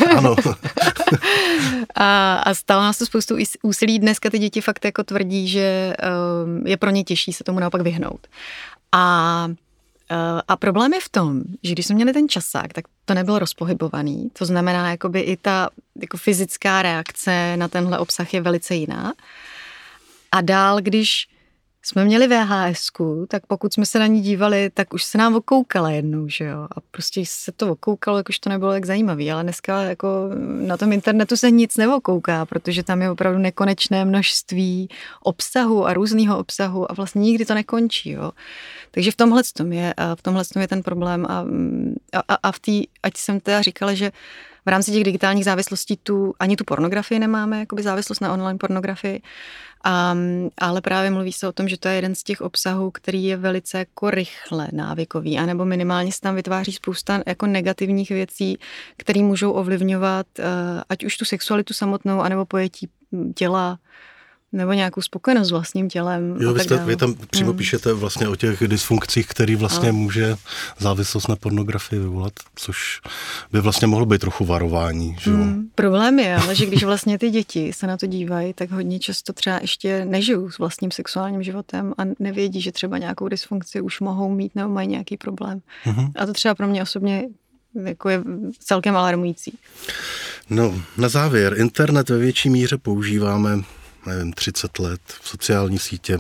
[0.17, 0.37] ano.
[1.95, 3.99] A, a stalo nás to spoustu úsilí.
[3.99, 5.95] Dneska ty děti fakt jako tvrdí, že
[6.45, 8.27] um, je pro ně těžší se tomu naopak vyhnout.
[8.93, 9.45] A,
[10.11, 13.39] uh, a problém je v tom, že když jsme měli ten časák, tak to nebylo
[13.39, 14.31] rozpohybovaný.
[14.39, 19.13] To znamená, jakoby i ta jako fyzická reakce na tenhle obsah je velice jiná.
[20.33, 21.29] A dál, když
[21.83, 22.91] jsme měli VHS,
[23.29, 26.67] tak pokud jsme se na ní dívali, tak už se nám okoukala jednou, že jo.
[26.77, 29.33] A prostě se to okoukalo, jak už to nebylo tak zajímavý.
[29.33, 30.09] Ale dneska jako
[30.67, 34.89] na tom internetu se nic neokouká, protože tam je opravdu nekonečné množství
[35.23, 38.33] obsahu a různého obsahu a vlastně nikdy to nekončí, jo.
[38.91, 41.45] Takže v tomhle tom je, v tomhle tom je ten problém a,
[42.29, 44.13] a, a v té, ať jsem teda říkala, že
[44.69, 49.23] v rámci těch digitálních závislostí tu ani tu pornografii nemáme, jakoby závislost na online pornografii,
[49.87, 53.25] Um, ale právě mluví se o tom, že to je jeden z těch obsahů, který
[53.25, 58.59] je velice jako rychle návykový, anebo minimálně se tam vytváří spousta jako negativních věcí,
[58.97, 60.45] které můžou ovlivňovat uh,
[60.89, 62.89] ať už tu sexualitu samotnou, anebo pojetí
[63.35, 63.79] těla,
[64.53, 66.37] nebo nějakou spokojenost s vlastním tělem.
[66.41, 66.87] Jo, vy, jste, dále.
[66.87, 67.59] vy tam přímo Hmm.
[67.59, 69.99] píšete vlastně o těch dysfunkcích, který vlastně Ano.
[69.99, 70.37] může
[70.79, 73.01] závislost na pornografii vyvolat, což
[73.53, 75.37] by vlastně mohlo být trochu varování, že jo?
[75.37, 78.99] Hmm, problém je, ale že když vlastně ty děti se na to dívají, tak hodně
[78.99, 84.01] často třeba ještě nežijou s vlastním sexuálním životem a nevědí, že třeba nějakou dysfunkci už
[84.01, 85.61] mohou mít nebo mají nějaký problém.
[85.87, 86.13] Mhm.
[86.17, 87.29] A to třeba pro mě osobně
[87.85, 88.23] jako je
[88.59, 89.59] celkem alarmující.
[90.51, 93.59] No, na závěr, internet ve větší míře používáme,
[94.09, 96.19] nevím, 30 let, sociální sítě,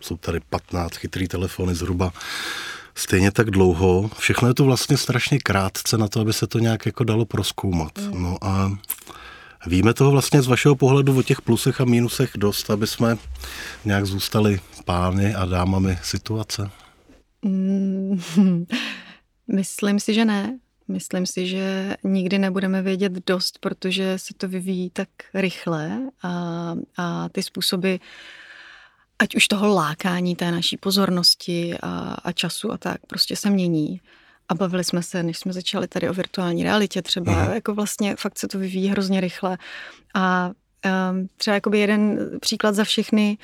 [0.00, 2.12] jsou tady 15 chytrý telefony zhruba,
[2.94, 4.10] stejně tak dlouho.
[4.18, 7.92] Všechno je to vlastně strašně krátce na to, aby se to nějak jako dalo proskoumat.
[8.12, 8.78] No a
[9.66, 13.16] víme toho vlastně z vašeho pohledu o těch plusech a mínusech dost, aby jsme
[13.84, 16.70] nějak zůstali pány a dámami situace.
[17.42, 18.20] Mm,
[19.48, 20.58] Myslím si, že ne.
[20.88, 27.28] Myslím si, že nikdy nebudeme vědět dost, protože se to vyvíjí tak rychle a, a
[27.28, 27.94] ty způsoby,
[29.18, 34.00] ať už toho lákání té naší pozornosti a, a času a tak, prostě se mění.
[34.48, 37.42] A bavili jsme se, než jsme začali tady o virtuální realitě třeba, Aha.
[37.42, 37.54] Aha.
[37.54, 39.58] jako vlastně fakt se to vyvíjí hrozně rychle.
[40.14, 40.50] A
[41.10, 43.38] um, třeba jakoby jeden příklad za všechny,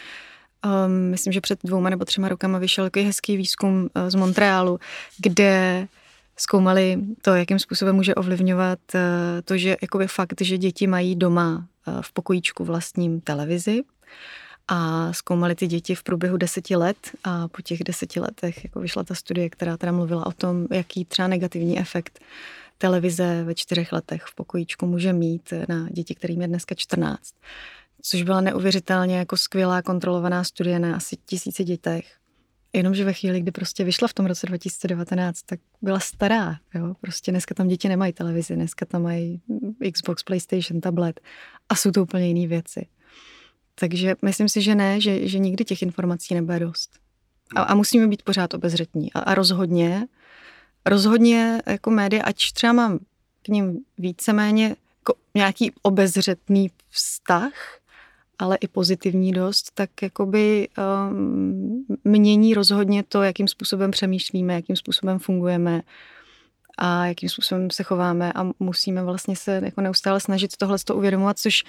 [0.65, 4.79] um, myslím, že před dvouma nebo třema rokama vyšel takový hezký výzkum uh, z Montrealu,
[5.19, 5.89] kde
[6.37, 9.01] zkoumali to, jakým způsobem může ovlivňovat uh,
[9.45, 13.83] to, že jakoby fakt, že děti mají doma uh, v pokojíčku vlastním televizi
[14.69, 19.05] a zkoumali ty děti v průběhu deseti let a po těch deseti letech jako vyšla
[19.05, 22.21] ta studie, která teda mluvila o tom, jaký třeba negativní efekt
[22.79, 27.35] televize ve čtyřech letech v pokojíčku může mít na děti, kterým je dneska 14.
[28.03, 32.17] Což byla neuvěřitelně jako skvělá kontrolovaná studie na asi tisíci dětech.
[32.75, 36.59] Jenomže ve chvíli, kdy prostě vyšla v tom roce 2019, tak byla stará.
[36.75, 36.95] Jo?
[37.01, 39.41] Prostě dneska tam děti nemají televizi, dneska tam mají
[39.93, 41.21] Xbox, PlayStation, tablet
[41.69, 42.87] a jsou to úplně jiné věci.
[43.75, 46.91] Takže myslím si, že ne, že, že nikdy těch informací nebude dost.
[47.57, 49.13] A, a musíme být pořád obezřetní.
[49.13, 50.07] A, a rozhodně,
[50.87, 52.99] rozhodně jako média, ať třeba mám
[53.43, 57.53] k ním víceméně jako nějaký obezřetný vztah,
[58.39, 60.69] ale i pozitivní dost, tak jakoby
[61.11, 65.83] um, mění rozhodně to, jakým způsobem přemýšlíme, jakým způsobem fungujeme
[66.79, 71.39] a jakým způsobem se chováme a musíme vlastně se jako neustále snažit tohle to uvědomovat,
[71.39, 71.65] což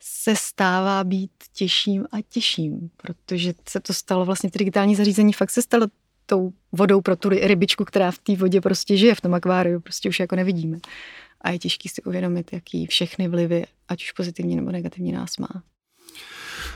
[0.00, 5.50] se stává být těžším a těžším, protože se to stalo vlastně ty digitální zařízení fakt
[5.50, 5.86] se stalo
[6.26, 10.08] tou vodou pro tu rybičku, která v té vodě prostě žije v tom akváriu, prostě
[10.08, 10.78] už jako nevidíme.
[11.40, 15.62] A je těžký si uvědomit, jaký všechny vlivy, ať už pozitivní nebo negativní nás má.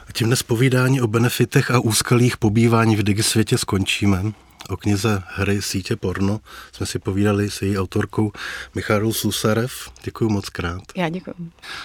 [0.08, 4.22] A tím dnes povídání o benefitech a úskalých pobývání v digisvětě skončíme.
[4.68, 6.40] O knize Hry sítě porno
[6.72, 8.32] jsme si povídali s její autorkou
[8.74, 9.90] Michalou Slusarev.
[10.04, 10.82] Děkuji moc krát.
[10.96, 11.34] Já děkuji.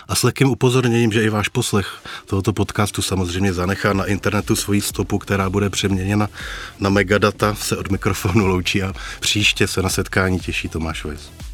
[0.07, 4.81] A s lehkým upozorněním, že i váš poslech tohoto podcastu samozřejmě zanechá na internetu svoji
[4.81, 6.27] stopu, která bude přeměněna
[6.79, 11.48] na megadata, se od mikrofonu loučí a příště se na setkání těší Tomáš Vejs.